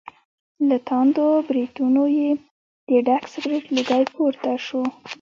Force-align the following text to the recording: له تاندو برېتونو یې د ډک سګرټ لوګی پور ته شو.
له 0.67 0.77
تاندو 0.89 1.25
برېتونو 1.47 2.03
یې 2.17 2.29
د 2.89 2.91
ډک 3.07 3.23
سګرټ 3.33 3.63
لوګی 3.75 4.03
پور 4.13 4.33
ته 4.43 4.51
شو. 4.65 4.81